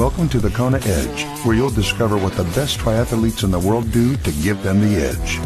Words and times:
Welcome 0.00 0.30
to 0.30 0.38
the 0.38 0.48
Kona 0.48 0.78
Edge, 0.78 1.24
where 1.44 1.54
you'll 1.54 1.68
discover 1.68 2.16
what 2.16 2.32
the 2.32 2.44
best 2.54 2.78
triathletes 2.78 3.44
in 3.44 3.50
the 3.50 3.58
world 3.58 3.92
do 3.92 4.16
to 4.16 4.32
give 4.42 4.62
them 4.62 4.80
the 4.80 4.96
edge. 4.96 5.38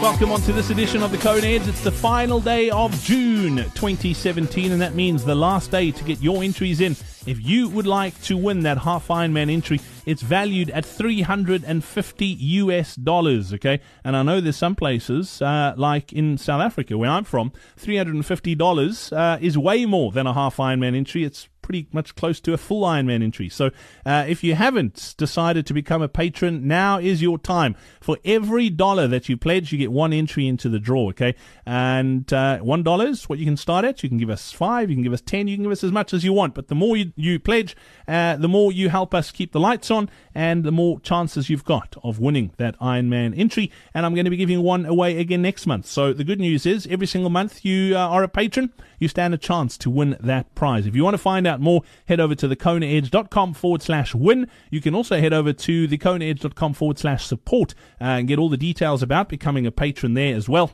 Welcome 0.00 0.30
on 0.30 0.40
to 0.42 0.52
this 0.52 0.70
edition 0.70 1.02
of 1.02 1.10
the 1.10 1.18
Kona 1.18 1.44
Edge. 1.44 1.66
It's 1.66 1.82
the 1.82 1.90
final 1.90 2.38
day 2.38 2.70
of 2.70 2.92
June 3.02 3.56
2017, 3.56 4.70
and 4.70 4.80
that 4.80 4.94
means 4.94 5.24
the 5.24 5.34
last 5.34 5.72
day 5.72 5.90
to 5.90 6.04
get 6.04 6.20
your 6.20 6.44
entries 6.44 6.80
in. 6.80 6.92
If 7.26 7.44
you 7.44 7.68
would 7.68 7.88
like 7.88 8.20
to 8.22 8.36
win 8.36 8.60
that 8.60 8.78
half 8.78 9.08
Ironman 9.08 9.50
entry, 9.50 9.80
it's 10.06 10.22
valued 10.22 10.70
at 10.70 10.84
350 10.84 12.26
US 12.26 12.94
dollars, 12.94 13.52
okay? 13.54 13.80
And 14.04 14.16
I 14.16 14.22
know 14.22 14.40
there's 14.40 14.56
some 14.56 14.76
places, 14.76 15.42
uh, 15.42 15.74
like 15.76 16.12
in 16.12 16.38
South 16.38 16.60
Africa, 16.60 16.96
where 16.96 17.10
I'm 17.10 17.24
from, 17.24 17.52
$350 17.80 19.16
uh, 19.16 19.38
is 19.40 19.58
way 19.58 19.84
more 19.84 20.12
than 20.12 20.28
a 20.28 20.34
half 20.34 20.58
Ironman 20.58 20.96
entry. 20.96 21.24
It's 21.24 21.48
pretty 21.72 21.88
much 21.92 22.14
close 22.14 22.38
to 22.40 22.52
a 22.52 22.58
full 22.58 22.82
Ironman 22.82 23.22
entry. 23.22 23.48
So 23.48 23.70
uh, 24.04 24.26
if 24.28 24.44
you 24.44 24.54
haven't 24.54 25.14
decided 25.16 25.64
to 25.66 25.74
become 25.74 26.02
a 26.02 26.08
patron, 26.08 26.68
now 26.68 26.98
is 26.98 27.22
your 27.22 27.38
time. 27.38 27.76
For 28.00 28.18
every 28.24 28.68
dollar 28.68 29.08
that 29.08 29.28
you 29.28 29.38
pledge, 29.38 29.72
you 29.72 29.78
get 29.78 29.90
one 29.90 30.12
entry 30.12 30.46
into 30.46 30.68
the 30.68 30.78
draw, 30.78 31.08
okay? 31.08 31.34
And 31.64 32.30
uh, 32.32 32.58
one 32.58 32.82
dollar 32.82 33.06
is 33.06 33.28
what 33.28 33.38
you 33.38 33.46
can 33.46 33.56
start 33.56 33.84
at. 33.86 34.02
You 34.02 34.10
can 34.10 34.18
give 34.18 34.28
us 34.28 34.52
five, 34.52 34.90
you 34.90 34.96
can 34.96 35.02
give 35.02 35.14
us 35.14 35.22
ten, 35.22 35.48
you 35.48 35.56
can 35.56 35.64
give 35.64 35.72
us 35.72 35.82
as 35.82 35.92
much 35.92 36.12
as 36.12 36.24
you 36.24 36.32
want. 36.34 36.54
But 36.54 36.68
the 36.68 36.74
more 36.74 36.96
you, 36.96 37.12
you 37.16 37.38
pledge, 37.40 37.74
uh, 38.06 38.36
the 38.36 38.48
more 38.48 38.70
you 38.70 38.90
help 38.90 39.14
us 39.14 39.30
keep 39.30 39.52
the 39.52 39.60
lights 39.60 39.90
on, 39.90 40.10
and 40.34 40.64
the 40.64 40.72
more 40.72 41.00
chances 41.00 41.48
you've 41.48 41.64
got 41.64 41.96
of 42.04 42.18
winning 42.18 42.52
that 42.58 42.78
Ironman 42.80 43.38
entry. 43.38 43.72
And 43.94 44.04
I'm 44.04 44.14
going 44.14 44.26
to 44.26 44.30
be 44.30 44.36
giving 44.36 44.62
one 44.62 44.84
away 44.84 45.18
again 45.18 45.40
next 45.40 45.66
month. 45.66 45.86
So 45.86 46.12
the 46.12 46.24
good 46.24 46.40
news 46.40 46.66
is, 46.66 46.86
every 46.88 47.06
single 47.06 47.30
month 47.30 47.64
you 47.64 47.96
uh, 47.96 48.00
are 48.00 48.22
a 48.22 48.28
patron, 48.28 48.72
you 49.02 49.08
stand 49.08 49.34
a 49.34 49.38
chance 49.38 49.76
to 49.78 49.90
win 49.90 50.16
that 50.20 50.54
prize. 50.54 50.86
If 50.86 50.94
you 50.94 51.02
want 51.02 51.14
to 51.14 51.18
find 51.18 51.46
out 51.46 51.60
more, 51.60 51.82
head 52.06 52.20
over 52.20 52.34
to 52.36 52.48
thekonaedge.com 52.48 53.54
forward 53.54 53.82
slash 53.82 54.14
win. 54.14 54.48
You 54.70 54.80
can 54.80 54.94
also 54.94 55.20
head 55.20 55.32
over 55.32 55.52
to 55.52 55.88
thekonaedge.com 55.88 56.74
forward 56.74 56.98
slash 56.98 57.26
support 57.26 57.74
uh, 58.00 58.04
and 58.04 58.28
get 58.28 58.38
all 58.38 58.48
the 58.48 58.56
details 58.56 59.02
about 59.02 59.28
becoming 59.28 59.66
a 59.66 59.72
patron 59.72 60.14
there 60.14 60.36
as 60.36 60.48
well. 60.48 60.70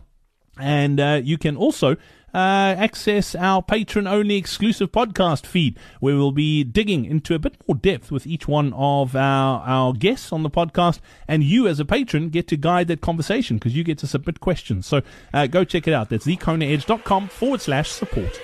And 0.61 1.01
uh, 1.01 1.21
you 1.25 1.39
can 1.39 1.57
also 1.57 1.97
uh, 2.35 2.75
access 2.79 3.35
our 3.35 3.63
patron 3.63 4.07
only 4.07 4.37
exclusive 4.37 4.93
podcast 4.93 5.47
feed, 5.47 5.79
where 6.01 6.17
we'll 6.17 6.33
be 6.33 6.65
digging 6.65 7.05
into 7.05 7.35
a 7.35 7.39
bit 7.39 7.57
more 7.67 7.77
depth 7.77 8.11
with 8.11 8.27
each 8.27 8.47
one 8.47 8.73
of 8.75 9.17
our, 9.17 9.61
our 9.63 9.93
guests 9.93 10.33
on 10.33 10.43
the 10.43 10.51
podcast. 10.51 11.01
And 11.27 11.43
you, 11.43 11.67
as 11.67 11.81
a 11.81 11.85
patron, 11.85 12.29
get 12.31 12.49
to 12.49 12.57
guide 12.57 12.89
that 12.89 13.01
conversation 13.01 13.57
because 13.57 13.77
you 13.77 13.85
get 13.85 13.99
to 13.99 14.07
submit 14.07 14.41
questions. 14.41 14.87
So 14.87 15.03
uh, 15.33 15.47
go 15.47 15.65
check 15.65 15.89
it 15.89 15.95
out. 15.95 16.11
That's 16.11 16.27
thekonaedge.com 16.27 17.29
forward 17.29 17.61
slash 17.61 17.91
support. 17.91 18.41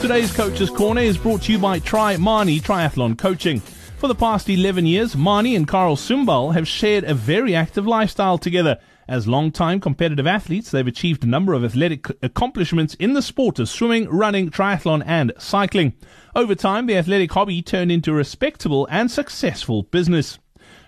Today's 0.00 0.32
Coach's 0.32 0.70
Corner 0.70 1.02
is 1.02 1.18
brought 1.18 1.42
to 1.42 1.52
you 1.52 1.58
by 1.58 1.80
Tri 1.80 2.16
Mani 2.16 2.60
Triathlon 2.60 3.18
Coaching. 3.18 3.60
For 3.98 4.06
the 4.06 4.14
past 4.14 4.48
11 4.48 4.86
years, 4.86 5.16
Mani 5.16 5.56
and 5.56 5.66
Carl 5.66 5.96
Sumbal 5.96 6.54
have 6.54 6.68
shared 6.68 7.02
a 7.02 7.14
very 7.14 7.56
active 7.56 7.84
lifestyle 7.84 8.38
together. 8.38 8.78
As 9.08 9.26
long-time 9.26 9.80
competitive 9.80 10.24
athletes, 10.24 10.70
they've 10.70 10.86
achieved 10.86 11.24
a 11.24 11.28
number 11.28 11.52
of 11.52 11.64
athletic 11.64 12.06
accomplishments 12.22 12.94
in 12.94 13.14
the 13.14 13.22
sport 13.22 13.58
of 13.58 13.68
swimming, 13.68 14.08
running, 14.08 14.50
triathlon, 14.50 15.02
and 15.04 15.32
cycling. 15.36 15.94
Over 16.36 16.54
time, 16.54 16.86
the 16.86 16.96
athletic 16.96 17.32
hobby 17.32 17.60
turned 17.60 17.90
into 17.90 18.12
a 18.12 18.14
respectable 18.14 18.86
and 18.88 19.10
successful 19.10 19.82
business. 19.82 20.38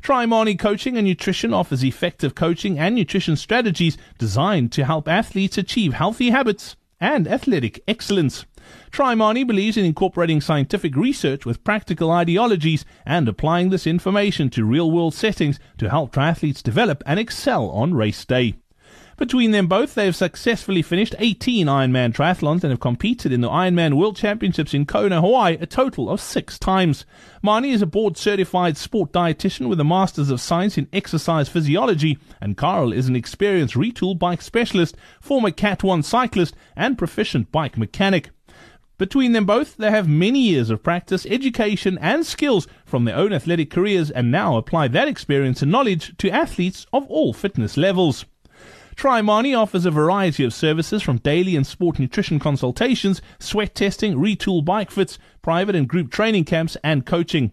Tri 0.03 0.25
Mani 0.25 0.55
Coaching 0.55 0.97
and 0.97 1.05
Nutrition 1.05 1.53
offers 1.53 1.83
effective 1.83 2.37
coaching 2.37 2.79
and 2.79 2.95
nutrition 2.95 3.35
strategies 3.35 3.99
designed 4.19 4.71
to 4.71 4.85
help 4.85 5.09
athletes 5.09 5.59
achieve 5.59 5.95
healthy 5.95 6.31
habits 6.31 6.77
and 7.01 7.27
athletic 7.27 7.83
excellence. 7.89 8.45
Tri 8.91 9.15
Mani 9.15 9.45
believes 9.45 9.77
in 9.77 9.85
incorporating 9.85 10.41
scientific 10.41 10.97
research 10.97 11.47
with 11.47 11.65
practical 11.65 12.11
ideologies 12.11 12.85
and 13.07 13.29
applying 13.29 13.71
this 13.71 13.87
information 13.87 14.51
to 14.51 14.65
real 14.65 14.91
world 14.91 15.15
settings 15.15 15.59
to 15.79 15.91
help 15.91 16.13
triathletes 16.13 16.63
develop 16.63 17.03
and 17.07 17.19
excel 17.21 17.71
on 17.71 17.95
race 17.95 18.25
day. 18.25 18.55
Between 19.21 19.51
them 19.51 19.67
both, 19.67 19.95
they 19.95 20.07
have 20.07 20.17
successfully 20.17 20.81
finished 20.81 21.15
18 21.19 21.67
Ironman 21.67 22.15
triathlons 22.15 22.65
and 22.65 22.71
have 22.71 22.81
competed 22.81 23.33
in 23.33 23.43
the 23.43 23.51
Ironman 23.51 23.99
World 23.99 24.17
Championships 24.17 24.73
in 24.73 24.87
Kona, 24.87 25.21
Hawaii, 25.21 25.59
a 25.61 25.67
total 25.67 26.09
of 26.09 26.23
six 26.23 26.59
times. 26.59 27.05
Mani 27.43 27.71
is 27.71 27.83
a 27.83 27.87
board 27.87 28.17
certified 28.17 28.79
sport 28.79 29.13
dietitian 29.13 29.69
with 29.69 29.79
a 29.79 29.85
Master's 29.85 30.31
of 30.31 30.41
Science 30.41 30.79
in 30.79 30.89
Exercise 30.91 31.51
Physiology, 31.51 32.19
and 32.41 32.57
Carl 32.57 32.95
is 32.95 33.09
an 33.09 33.15
experienced 33.15 33.75
Retül 33.75 34.19
bike 34.19 34.41
specialist, 34.41 34.97
former 35.21 35.51
Cat 35.51 35.83
1 35.83 36.03
cyclist, 36.03 36.57
and 36.75 36.97
proficient 36.97 37.53
bike 37.53 37.77
mechanic. 37.77 38.31
Between 39.01 39.33
them 39.33 39.47
both, 39.47 39.79
they 39.79 39.91
have 39.91 40.11
many 40.11 40.41
years 40.41 40.69
of 40.69 40.83
practice, 40.83 41.25
education, 41.25 41.97
and 42.03 42.27
skills 42.27 42.69
from 42.85 43.07
their 43.07 43.17
own 43.17 43.33
athletic 43.33 43.71
careers 43.71 44.11
and 44.11 44.31
now 44.31 44.59
apply 44.59 44.89
that 44.89 45.09
experience 45.09 45.63
and 45.63 45.73
knowledge 45.73 46.15
to 46.19 46.29
athletes 46.29 46.87
of 46.93 47.07
all 47.07 47.33
fitness 47.33 47.79
levels. 47.79 48.27
Tri 48.97 49.23
Mani 49.23 49.55
offers 49.55 49.87
a 49.87 49.91
variety 49.91 50.45
of 50.45 50.53
services 50.53 51.03
from 51.03 51.17
daily 51.17 51.57
and 51.57 51.67
sport 51.67 51.99
nutrition 51.99 52.39
consultations, 52.39 53.23
sweat 53.39 53.75
testing, 53.75 54.17
Retül 54.17 54.63
bike 54.63 54.91
fits, 54.91 55.19
private 55.41 55.75
and 55.75 55.89
group 55.89 56.11
training 56.11 56.45
camps, 56.45 56.77
and 56.85 57.07
coaching. 57.07 57.53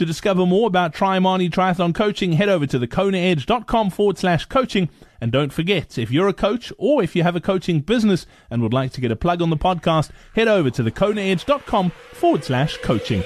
To 0.00 0.06
discover 0.06 0.46
more 0.46 0.66
about 0.66 0.94
Tri 0.94 1.18
Mani 1.18 1.50
Triathlon 1.50 1.94
Coaching, 1.94 2.32
head 2.32 2.48
over 2.48 2.66
to 2.66 2.78
thekonaedge.com 2.78 3.90
forward 3.90 4.16
slash 4.16 4.46
coaching. 4.46 4.88
And 5.20 5.30
don't 5.30 5.52
forget, 5.52 5.98
if 5.98 6.10
you're 6.10 6.26
a 6.26 6.32
coach 6.32 6.72
or 6.78 7.02
if 7.02 7.14
you 7.14 7.22
have 7.22 7.36
a 7.36 7.40
coaching 7.40 7.80
business 7.80 8.24
and 8.48 8.62
would 8.62 8.72
like 8.72 8.92
to 8.92 9.02
get 9.02 9.12
a 9.12 9.16
plug 9.16 9.42
on 9.42 9.50
the 9.50 9.58
podcast, 9.58 10.08
head 10.34 10.48
over 10.48 10.70
to 10.70 10.82
thekonaedge.com 10.82 11.90
forward 12.14 12.44
slash 12.44 12.78
coaching. 12.78 13.22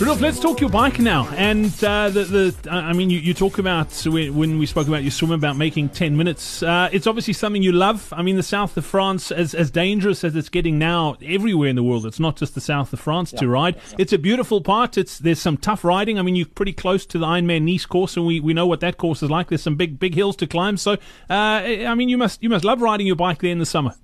Rudolf, 0.00 0.22
let's 0.22 0.40
talk 0.40 0.62
your 0.62 0.70
bike 0.70 0.98
now. 0.98 1.28
And 1.36 1.66
uh, 1.84 2.08
the, 2.08 2.24
the, 2.24 2.70
I 2.70 2.94
mean, 2.94 3.10
you, 3.10 3.18
you 3.18 3.34
talk 3.34 3.58
about 3.58 3.92
when 4.06 4.58
we 4.58 4.64
spoke 4.64 4.88
about 4.88 5.02
your 5.02 5.10
swim 5.10 5.30
about 5.30 5.58
making 5.58 5.90
ten 5.90 6.16
minutes. 6.16 6.62
Uh, 6.62 6.88
it's 6.90 7.06
obviously 7.06 7.34
something 7.34 7.62
you 7.62 7.72
love. 7.72 8.10
I 8.16 8.22
mean, 8.22 8.36
the 8.36 8.42
south 8.42 8.78
of 8.78 8.86
France, 8.86 9.30
as 9.30 9.54
as 9.54 9.70
dangerous 9.70 10.24
as 10.24 10.34
it's 10.34 10.48
getting 10.48 10.78
now 10.78 11.18
everywhere 11.22 11.68
in 11.68 11.76
the 11.76 11.82
world, 11.82 12.06
it's 12.06 12.18
not 12.18 12.36
just 12.36 12.54
the 12.54 12.62
south 12.62 12.94
of 12.94 13.00
France 13.00 13.34
yeah. 13.34 13.40
to 13.40 13.48
ride. 13.48 13.78
It's 13.98 14.14
a 14.14 14.18
beautiful 14.18 14.62
part. 14.62 14.96
It's 14.96 15.18
there's 15.18 15.38
some 15.38 15.58
tough 15.58 15.84
riding. 15.84 16.18
I 16.18 16.22
mean, 16.22 16.34
you're 16.34 16.46
pretty 16.46 16.72
close 16.72 17.04
to 17.04 17.18
the 17.18 17.26
Ironman 17.26 17.64
Nice 17.64 17.84
course, 17.84 18.16
and 18.16 18.24
we, 18.24 18.40
we 18.40 18.54
know 18.54 18.66
what 18.66 18.80
that 18.80 18.96
course 18.96 19.22
is 19.22 19.28
like. 19.28 19.50
There's 19.50 19.62
some 19.62 19.76
big 19.76 19.98
big 19.98 20.14
hills 20.14 20.34
to 20.36 20.46
climb. 20.46 20.78
So, 20.78 20.92
uh, 20.92 20.96
I 21.28 21.94
mean, 21.94 22.08
you 22.08 22.16
must 22.16 22.42
you 22.42 22.48
must 22.48 22.64
love 22.64 22.80
riding 22.80 23.06
your 23.06 23.16
bike 23.16 23.40
there 23.42 23.52
in 23.52 23.58
the 23.58 23.66
summer 23.66 23.94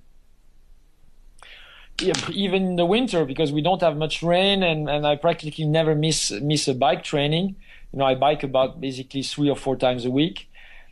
even 2.01 2.63
in 2.65 2.75
the 2.75 2.85
winter 2.85 3.25
because 3.25 3.51
we 3.51 3.61
don't 3.61 3.81
have 3.81 3.97
much 3.97 4.21
rain 4.21 4.63
and, 4.63 4.89
and 4.89 5.05
I 5.05 5.15
practically 5.15 5.65
never 5.65 5.95
miss 5.95 6.31
miss 6.31 6.67
a 6.67 6.73
bike 6.73 7.03
training. 7.03 7.55
You 7.91 7.99
know, 7.99 8.05
I 8.05 8.15
bike 8.15 8.43
about 8.43 8.79
basically 8.79 9.23
three 9.23 9.49
or 9.49 9.55
four 9.55 9.75
times 9.75 10.05
a 10.05 10.11
week. 10.11 10.49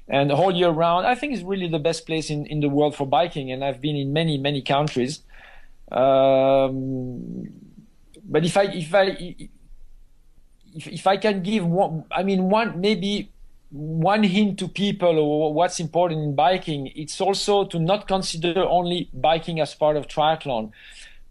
And 0.07 0.31
whole 0.31 0.51
year 0.51 0.69
round, 0.69 1.07
I 1.07 1.15
think 1.15 1.33
it's 1.33 1.43
really 1.43 1.67
the 1.67 1.79
best 1.79 2.05
place 2.05 2.29
in, 2.29 2.45
in 2.45 2.59
the 2.59 2.69
world 2.69 2.95
for 2.95 3.07
biking. 3.07 3.51
And 3.51 3.63
I've 3.63 3.81
been 3.81 3.95
in 3.95 4.13
many, 4.13 4.37
many 4.37 4.61
countries. 4.61 5.21
Um, 5.91 7.47
but 8.23 8.45
if 8.45 8.55
I, 8.55 8.63
if 8.65 8.93
I, 8.93 9.35
if, 10.73 10.87
if 10.87 11.07
I 11.07 11.17
can 11.17 11.41
give 11.41 11.65
one, 11.65 12.05
I 12.11 12.21
mean, 12.21 12.49
one, 12.49 12.79
maybe 12.79 13.31
one 13.71 14.23
hint 14.23 14.59
to 14.59 14.67
people 14.67 15.53
what's 15.53 15.79
important 15.79 16.21
in 16.21 16.35
biking 16.35 16.87
it's 16.95 17.19
also 17.19 17.65
to 17.65 17.79
not 17.79 18.07
consider 18.07 18.63
only 18.63 19.09
biking 19.13 19.59
as 19.59 19.73
part 19.73 19.97
of 19.97 20.07
triathlon 20.07 20.71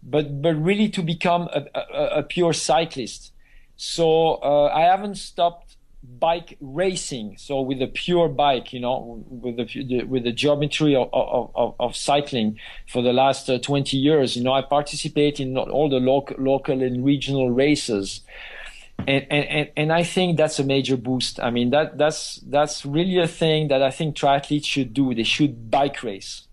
but 0.05 0.41
but 0.41 0.55
really 0.55 0.87
to 0.89 1.01
become 1.01 1.49
a, 1.53 1.65
a, 1.73 2.19
a 2.19 2.23
pure 2.23 2.53
cyclist. 2.53 3.33
So 3.75 4.35
uh, 4.35 4.71
i 4.73 4.81
haven't 4.81 5.15
stopped 5.15 5.75
bike 6.19 6.55
racing 6.61 7.35
so 7.35 7.59
with 7.61 7.81
a 7.81 7.87
pure 7.87 8.29
bike 8.29 8.71
you 8.71 8.79
know 8.79 9.25
with 9.27 9.57
the 9.57 10.03
with 10.03 10.23
the 10.23 10.31
geometry 10.31 10.95
of, 10.95 11.09
of, 11.11 11.73
of 11.79 11.95
cycling 11.95 12.59
for 12.87 13.01
the 13.01 13.11
last 13.11 13.49
uh, 13.49 13.57
20 13.57 13.97
years. 13.97 14.35
You 14.35 14.43
know 14.43 14.53
i 14.53 14.61
participate 14.61 15.39
in 15.39 15.57
all 15.57 15.89
the 15.89 15.99
local 15.99 16.37
local 16.39 16.81
and 16.81 17.03
regional 17.03 17.49
races 17.49 18.21
and, 19.07 19.25
and, 19.31 19.69
and 19.75 19.93
I 19.93 20.03
think 20.03 20.37
that's 20.37 20.59
a 20.59 20.63
major 20.63 20.97
boost. 20.97 21.39
I 21.39 21.49
mean, 21.49 21.69
that, 21.71 21.97
that's, 21.97 22.41
that's 22.47 22.85
really 22.85 23.19
a 23.19 23.27
thing 23.27 23.67
that 23.69 23.81
I 23.81 23.91
think 23.91 24.15
triathletes 24.15 24.65
should 24.65 24.93
do. 24.93 25.13
They 25.13 25.23
should 25.23 25.69
bike 25.71 26.03
race. 26.03 26.47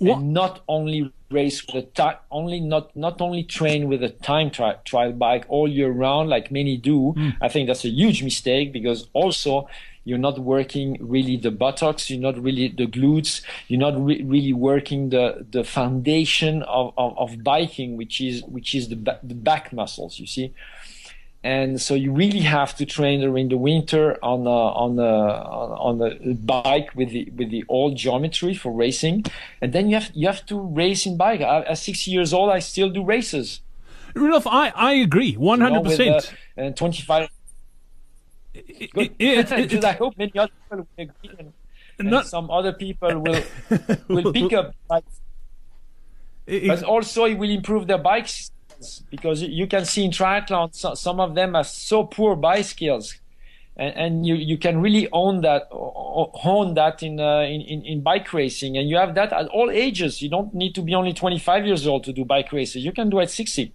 And 0.00 0.32
not 0.32 0.62
only 0.68 1.12
race 1.30 1.66
with 1.66 1.74
a 1.74 1.82
time, 1.88 2.16
only 2.30 2.60
not 2.60 2.94
not 2.96 3.20
only 3.20 3.42
train 3.42 3.88
with 3.88 4.02
a 4.02 4.08
time 4.08 4.50
tri- 4.50 4.76
trial 4.84 5.12
bike 5.12 5.44
all 5.48 5.68
year 5.68 5.90
round 5.90 6.28
like 6.28 6.50
many 6.50 6.76
do. 6.76 7.14
Mm. 7.16 7.36
I 7.40 7.48
think 7.48 7.66
that's 7.66 7.84
a 7.84 7.88
huge 7.88 8.22
mistake 8.22 8.72
because 8.72 9.08
also 9.12 9.68
you're 10.04 10.18
not 10.18 10.38
working 10.38 10.96
really 11.00 11.36
the 11.36 11.50
buttocks, 11.50 12.08
you're 12.08 12.20
not 12.20 12.40
really 12.40 12.68
the 12.68 12.86
glutes, 12.86 13.42
you're 13.66 13.80
not 13.80 13.94
re- 14.02 14.22
really 14.22 14.52
working 14.52 15.10
the 15.10 15.44
the 15.50 15.64
foundation 15.64 16.62
of, 16.62 16.94
of, 16.96 17.18
of 17.18 17.42
biking, 17.42 17.96
which 17.96 18.20
is 18.20 18.42
which 18.44 18.74
is 18.74 18.88
the 18.88 18.96
ba- 18.96 19.18
the 19.22 19.34
back 19.34 19.72
muscles. 19.72 20.18
You 20.18 20.26
see 20.26 20.54
and 21.46 21.80
so 21.80 21.94
you 21.94 22.10
really 22.10 22.40
have 22.40 22.74
to 22.74 22.84
train 22.84 23.20
during 23.20 23.48
the 23.48 23.56
winter 23.56 24.18
on 24.20 24.48
a, 24.48 24.60
on 24.84 24.98
a, 24.98 25.12
on 25.88 26.02
a 26.02 26.34
bike 26.34 26.90
with 26.96 27.10
the 27.10 27.30
with 27.36 27.50
the 27.50 27.64
old 27.68 27.96
geometry 27.96 28.52
for 28.52 28.72
racing, 28.72 29.24
and 29.62 29.72
then 29.72 29.88
you 29.88 29.94
have 29.94 30.10
you 30.12 30.26
have 30.26 30.44
to 30.46 30.58
race 30.58 31.06
in 31.06 31.16
bike. 31.16 31.40
At 31.40 31.78
60 31.78 32.10
years 32.10 32.34
old, 32.34 32.50
I 32.50 32.58
still 32.58 32.90
do 32.90 33.04
races. 33.04 33.60
Rudolf, 34.16 34.46
I, 34.48 34.72
I 34.74 34.92
agree, 34.94 35.36
uh, 35.36 35.40
one 35.40 35.60
hundred 35.60 35.84
percent. 35.84 36.34
And 36.56 36.76
twenty 36.76 37.02
five. 37.02 37.28
Good. 38.92 39.14
I 39.84 39.92
hope 39.92 40.18
many 40.18 40.36
other 40.36 40.50
people 40.50 40.78
will 40.78 40.88
agree, 40.98 41.30
and, 41.38 41.52
and 42.00 42.10
Not... 42.10 42.26
some 42.26 42.50
other 42.50 42.72
people 42.72 43.20
will 43.20 43.42
will 44.08 44.32
pick 44.32 44.52
up 44.52 44.74
bikes. 44.88 45.20
but 46.44 46.82
also, 46.82 47.24
it 47.24 47.38
will 47.38 47.50
improve 47.50 47.86
their 47.86 48.02
bikes 48.02 48.50
because 49.10 49.42
you 49.42 49.66
can 49.66 49.84
see 49.84 50.04
in 50.04 50.10
triathlon 50.10 50.74
so, 50.74 50.94
some 50.94 51.20
of 51.20 51.34
them 51.34 51.54
are 51.56 51.64
so 51.64 52.04
poor 52.04 52.36
bike 52.36 52.64
skills 52.64 53.18
and, 53.76 53.94
and, 53.94 54.26
you, 54.26 54.34
you 54.34 54.56
can 54.56 54.80
really 54.80 55.06
own 55.12 55.42
that 55.42 55.68
hone 55.70 56.74
that 56.74 57.02
in, 57.02 57.20
uh, 57.20 57.40
in, 57.40 57.84
in 57.84 58.00
bike 58.00 58.32
racing. 58.32 58.78
And 58.78 58.88
you 58.88 58.96
have 58.96 59.14
that 59.16 59.34
at 59.34 59.48
all 59.48 59.70
ages. 59.70 60.22
You 60.22 60.30
don't 60.30 60.54
need 60.54 60.74
to 60.76 60.82
be 60.82 60.94
only 60.94 61.12
25 61.12 61.66
years 61.66 61.86
old 61.86 62.04
to 62.04 62.12
do 62.14 62.24
bike 62.24 62.52
races. 62.52 62.84
You 62.84 62.92
can 62.92 63.10
do 63.10 63.18
it 63.18 63.24
at 63.24 63.30
60 63.30 63.74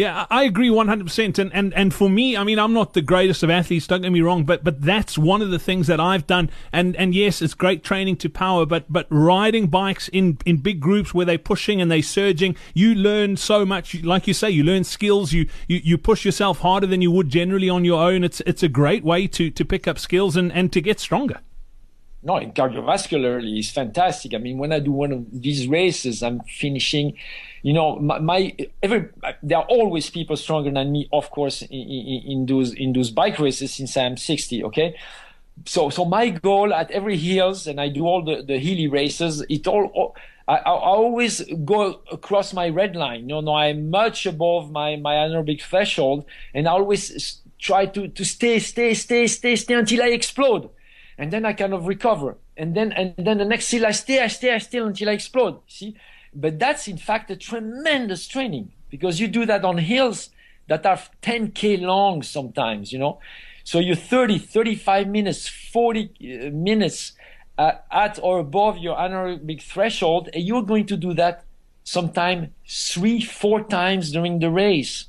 yeah, 0.00 0.24
I 0.30 0.44
agree 0.44 0.70
100%. 0.70 1.38
And, 1.38 1.52
and, 1.52 1.74
and 1.74 1.92
for 1.92 2.08
me, 2.08 2.34
I 2.34 2.42
mean, 2.42 2.58
I'm 2.58 2.72
not 2.72 2.94
the 2.94 3.02
greatest 3.02 3.42
of 3.42 3.50
athletes, 3.50 3.86
don't 3.86 4.00
get 4.00 4.10
me 4.10 4.22
wrong, 4.22 4.44
but, 4.44 4.64
but 4.64 4.80
that's 4.80 5.18
one 5.18 5.42
of 5.42 5.50
the 5.50 5.58
things 5.58 5.88
that 5.88 6.00
I've 6.00 6.26
done. 6.26 6.48
And, 6.72 6.96
and 6.96 7.14
yes, 7.14 7.42
it's 7.42 7.52
great 7.52 7.84
training 7.84 8.16
to 8.16 8.30
power, 8.30 8.64
but, 8.64 8.86
but 8.88 9.06
riding 9.10 9.66
bikes 9.66 10.08
in, 10.08 10.38
in 10.46 10.56
big 10.56 10.80
groups 10.80 11.12
where 11.12 11.26
they're 11.26 11.36
pushing 11.36 11.82
and 11.82 11.90
they're 11.90 12.00
surging, 12.00 12.56
you 12.72 12.94
learn 12.94 13.36
so 13.36 13.66
much. 13.66 14.02
Like 14.02 14.26
you 14.26 14.32
say, 14.32 14.48
you 14.48 14.64
learn 14.64 14.84
skills, 14.84 15.34
you, 15.34 15.46
you, 15.68 15.82
you 15.84 15.98
push 15.98 16.24
yourself 16.24 16.60
harder 16.60 16.86
than 16.86 17.02
you 17.02 17.10
would 17.10 17.28
generally 17.28 17.68
on 17.68 17.84
your 17.84 18.02
own. 18.02 18.24
It's, 18.24 18.40
it's 18.46 18.62
a 18.62 18.68
great 18.68 19.04
way 19.04 19.26
to, 19.26 19.50
to 19.50 19.64
pick 19.66 19.86
up 19.86 19.98
skills 19.98 20.34
and, 20.34 20.50
and 20.50 20.72
to 20.72 20.80
get 20.80 20.98
stronger 20.98 21.40
no, 22.22 22.34
cardiovascularly 22.34 23.58
is 23.58 23.70
fantastic. 23.70 24.34
I 24.34 24.38
mean, 24.38 24.58
when 24.58 24.72
I 24.72 24.78
do 24.80 24.92
one 24.92 25.12
of 25.12 25.26
these 25.30 25.66
races, 25.66 26.22
I'm 26.22 26.40
finishing 26.40 27.16
you 27.62 27.72
know, 27.72 27.96
my, 27.96 28.18
my, 28.18 28.56
every 28.82 29.08
there 29.42 29.58
are 29.58 29.64
always 29.64 30.08
people 30.08 30.36
stronger 30.36 30.70
than 30.70 30.92
me, 30.92 31.08
of 31.12 31.30
course, 31.30 31.62
in, 31.62 31.68
in, 31.70 32.22
in, 32.26 32.46
those 32.46 32.72
in 32.72 32.92
those 32.92 33.10
bike 33.10 33.38
races 33.38 33.74
since 33.74 33.96
I'm 33.96 34.16
60. 34.16 34.64
Okay, 34.64 34.96
so 35.66 35.90
so 35.90 36.04
my 36.04 36.30
goal 36.30 36.72
at 36.72 36.90
every 36.90 37.18
hills, 37.18 37.66
and 37.66 37.80
I 37.80 37.88
do 37.88 38.06
all 38.06 38.24
the 38.24 38.42
the 38.42 38.58
hilly 38.58 38.88
races. 38.88 39.44
It 39.48 39.66
all. 39.66 40.16
I, 40.48 40.56
I 40.56 40.70
always 40.72 41.42
go 41.64 42.00
across 42.10 42.52
my 42.52 42.70
red 42.70 42.96
line. 42.96 43.28
You 43.28 43.40
know, 43.40 43.54
I'm 43.54 43.90
much 43.90 44.26
above 44.26 44.72
my, 44.72 44.96
my 44.96 45.14
anaerobic 45.14 45.62
threshold, 45.62 46.24
and 46.54 46.66
I 46.66 46.72
always 46.72 47.40
try 47.60 47.86
to, 47.86 48.08
to 48.08 48.24
stay, 48.24 48.58
stay, 48.58 48.94
stay, 48.94 49.28
stay, 49.28 49.54
stay 49.54 49.74
until 49.74 50.02
I 50.02 50.08
explode, 50.08 50.70
and 51.20 51.30
then 51.30 51.44
I 51.44 51.52
kind 51.52 51.74
of 51.74 51.86
recover, 51.86 52.38
and 52.56 52.74
then 52.74 52.92
and 52.92 53.14
then 53.18 53.36
the 53.36 53.44
next 53.44 53.70
hill 53.70 53.84
I 53.84 53.90
stay, 53.90 54.22
I 54.22 54.28
stay, 54.28 54.54
I 54.54 54.58
stay 54.58 54.78
until 54.78 55.10
I 55.10 55.12
explode. 55.12 55.60
See, 55.68 55.94
but 56.34 56.58
that's 56.58 56.88
in 56.88 56.96
fact 56.96 57.30
a 57.30 57.36
tremendous 57.36 58.26
training 58.26 58.72
because 58.88 59.20
you 59.20 59.28
do 59.28 59.44
that 59.44 59.62
on 59.62 59.76
hills 59.76 60.30
that 60.68 60.86
are 60.86 60.98
10k 61.20 61.82
long 61.82 62.22
sometimes, 62.22 62.90
you 62.90 62.98
know. 62.98 63.18
So 63.64 63.80
you're 63.80 63.96
30, 63.96 64.38
35 64.38 65.08
minutes, 65.08 65.46
40 65.46 66.00
uh, 66.00 66.50
minutes 66.52 67.12
uh, 67.58 67.72
at 67.92 68.18
or 68.22 68.38
above 68.38 68.78
your 68.78 68.96
anaerobic 68.96 69.60
threshold, 69.60 70.30
and 70.32 70.42
you're 70.42 70.62
going 70.62 70.86
to 70.86 70.96
do 70.96 71.12
that 71.14 71.44
sometime 71.84 72.54
three, 72.66 73.20
four 73.20 73.62
times 73.62 74.10
during 74.10 74.38
the 74.38 74.50
race, 74.50 75.04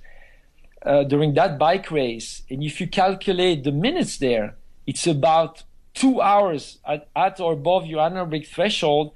uh, 0.85 1.05
during 1.05 1.35
that 1.35 1.57
bike 1.57 1.89
race. 1.89 2.41
And 2.49 2.61
if 2.61 2.81
you 2.81 2.87
calculate 2.87 3.63
the 3.63 3.71
minutes 3.71 4.17
there, 4.17 4.55
it's 4.85 5.07
about 5.07 5.63
two 5.93 6.21
hours 6.21 6.79
at, 6.85 7.07
at 7.15 7.39
or 7.39 7.53
above 7.53 7.85
your 7.85 7.99
anaerobic 7.99 8.47
threshold 8.47 9.13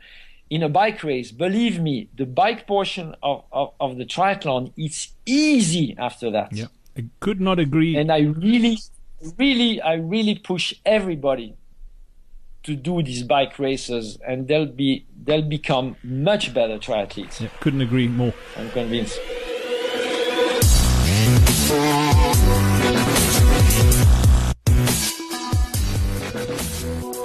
in 0.50 0.62
a 0.62 0.69
bike 0.69 1.04
race, 1.04 1.31
believe 1.31 1.80
me, 1.80 2.10
the 2.16 2.25
bike 2.25 2.68
portion 2.68 3.16
of, 3.24 3.44
of, 3.51 3.74
of 3.80 3.98
the 3.98 4.06
triathlon, 4.06 4.72
it's 4.77 5.13
easy 5.25 5.95
after 5.98 6.30
that. 6.31 6.54
Yeah, 6.54 6.68
I 6.98 7.06
could 7.19 7.42
not 7.42 7.60
agree. 7.60 7.95
And 7.95 8.12
I 8.12 8.19
really, 8.19 8.77
really, 9.38 9.81
I 9.81 9.95
really 9.95 10.36
push 10.36 10.74
everybody 10.86 11.56
to 12.63 12.75
do 12.75 13.01
these 13.04 13.24
bike 13.24 13.60
races, 13.60 14.18
and 14.27 14.48
they'll 14.48 14.66
be 14.66 15.06
they'll 15.24 15.42
become 15.42 15.95
much 16.04 16.54
better 16.54 16.77
triathletes. 16.77 17.39
Yeah, 17.39 17.50
couldn't 17.60 17.81
agree 17.81 18.07
more. 18.07 18.33
I'm 18.57 18.69
convinced. 18.72 19.19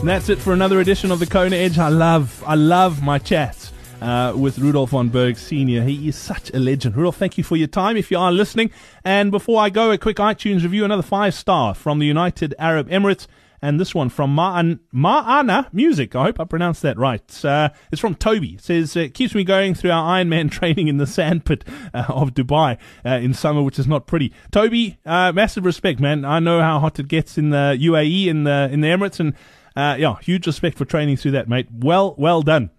And 0.00 0.08
that's 0.08 0.30
it 0.30 0.38
for 0.38 0.54
another 0.54 0.80
edition 0.80 1.10
of 1.10 1.18
the 1.18 1.26
Kona 1.26 1.56
Edge. 1.56 1.78
I 1.78 1.88
love, 1.88 2.42
I 2.46 2.54
love 2.54 3.02
my 3.02 3.18
chats 3.18 3.70
uh, 4.00 4.32
with 4.34 4.58
Rudolf 4.58 4.90
von 4.90 5.10
Berg 5.10 5.36
Senior. 5.36 5.82
He 5.82 6.08
is 6.08 6.16
such 6.16 6.50
a 6.54 6.58
legend. 6.58 6.96
Rudolf, 6.96 7.18
thank 7.18 7.36
you 7.36 7.44
for 7.44 7.56
your 7.56 7.68
time. 7.68 7.98
If 7.98 8.10
you 8.10 8.16
are 8.18 8.32
listening, 8.32 8.70
and 9.04 9.30
before 9.30 9.60
I 9.60 9.68
go, 9.68 9.90
a 9.90 9.98
quick 9.98 10.16
iTunes 10.16 10.62
review, 10.62 10.86
another 10.86 11.02
five 11.02 11.34
star 11.34 11.74
from 11.74 11.98
the 11.98 12.06
United 12.06 12.54
Arab 12.58 12.88
Emirates. 12.88 13.26
And 13.60 13.78
this 13.78 13.94
one 13.94 14.08
from 14.08 14.34
Ma'an, 14.34 14.78
Ma'ana 14.94 15.70
Music. 15.70 16.16
I 16.16 16.22
hope 16.22 16.40
I 16.40 16.44
pronounced 16.44 16.80
that 16.80 16.96
right. 16.96 17.44
Uh, 17.44 17.68
it's 17.92 18.00
from 18.00 18.14
Toby. 18.14 18.54
It 18.54 18.62
says, 18.62 18.96
it 18.96 19.12
keeps 19.12 19.34
me 19.34 19.44
going 19.44 19.74
through 19.74 19.90
our 19.90 20.18
Ironman 20.18 20.50
training 20.50 20.88
in 20.88 20.96
the 20.96 21.06
sandpit 21.06 21.62
uh, 21.92 22.04
of 22.08 22.32
Dubai 22.32 22.78
uh, 23.04 23.10
in 23.10 23.34
summer, 23.34 23.60
which 23.60 23.78
is 23.78 23.86
not 23.86 24.06
pretty. 24.06 24.32
Toby, 24.50 24.98
uh, 25.04 25.32
massive 25.32 25.66
respect, 25.66 26.00
man. 26.00 26.24
I 26.24 26.38
know 26.38 26.62
how 26.62 26.78
hot 26.78 26.98
it 26.98 27.08
gets 27.08 27.36
in 27.36 27.50
the 27.50 27.76
UAE, 27.78 28.28
in 28.28 28.44
the, 28.44 28.70
in 28.72 28.80
the 28.80 28.88
Emirates, 28.88 29.20
and 29.20 29.34
uh, 29.76 29.96
yeah, 29.98 30.16
huge 30.20 30.46
respect 30.46 30.78
for 30.78 30.84
training 30.84 31.16
through 31.16 31.32
that, 31.32 31.48
mate. 31.48 31.68
Well, 31.72 32.14
well 32.18 32.42
done. 32.42 32.70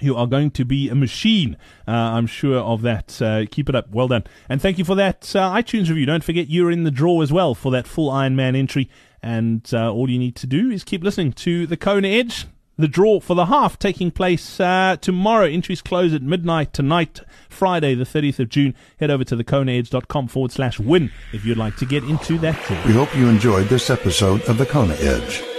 You 0.00 0.16
are 0.16 0.26
going 0.26 0.50
to 0.52 0.64
be 0.64 0.88
a 0.88 0.94
machine. 0.94 1.56
Uh, 1.86 1.90
I'm 1.90 2.26
sure 2.26 2.58
of 2.58 2.82
that. 2.82 3.20
Uh, 3.20 3.44
keep 3.50 3.68
it 3.68 3.74
up. 3.74 3.90
Well 3.90 4.08
done. 4.08 4.24
And 4.48 4.60
thank 4.60 4.78
you 4.78 4.84
for 4.84 4.94
that 4.94 5.36
uh, 5.36 5.52
iTunes 5.52 5.88
review. 5.88 6.06
Don't 6.06 6.24
forget 6.24 6.48
you're 6.48 6.70
in 6.70 6.84
the 6.84 6.90
draw 6.90 7.20
as 7.20 7.32
well 7.32 7.54
for 7.54 7.70
that 7.72 7.86
full 7.86 8.10
Ironman 8.10 8.56
entry. 8.56 8.88
And 9.22 9.68
uh, 9.72 9.92
all 9.92 10.08
you 10.08 10.18
need 10.18 10.34
to 10.36 10.46
do 10.46 10.70
is 10.70 10.82
keep 10.82 11.04
listening 11.04 11.32
to 11.34 11.66
the 11.66 11.76
Kona 11.76 12.08
Edge. 12.08 12.46
The 12.78 12.88
draw 12.88 13.20
for 13.20 13.34
the 13.34 13.46
half 13.46 13.78
taking 13.78 14.10
place 14.10 14.58
uh, 14.58 14.96
tomorrow. 14.98 15.44
Entries 15.44 15.82
close 15.82 16.14
at 16.14 16.22
midnight 16.22 16.72
tonight, 16.72 17.20
Friday, 17.50 17.94
the 17.94 18.04
30th 18.04 18.40
of 18.40 18.48
June. 18.48 18.74
Head 18.98 19.10
over 19.10 19.24
to 19.24 19.36
thekonaedge.com 19.36 20.28
forward 20.28 20.52
slash 20.52 20.80
win 20.80 21.12
if 21.34 21.44
you'd 21.44 21.58
like 21.58 21.76
to 21.76 21.84
get 21.84 22.02
into 22.04 22.38
that 22.38 22.60
draw. 22.64 22.82
We 22.86 22.94
hope 22.94 23.14
you 23.14 23.28
enjoyed 23.28 23.68
this 23.68 23.90
episode 23.90 24.40
of 24.48 24.56
The 24.56 24.66
Kona 24.66 24.94
Edge. 24.94 25.51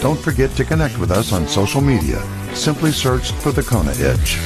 Don't 0.00 0.18
forget 0.18 0.50
to 0.56 0.64
connect 0.64 0.96
with 0.98 1.10
us 1.10 1.32
on 1.32 1.48
social 1.48 1.80
media. 1.80 2.22
Simply 2.54 2.92
search 2.92 3.32
for 3.32 3.50
the 3.50 3.62
Kona 3.62 3.90
Edge. 3.98 4.38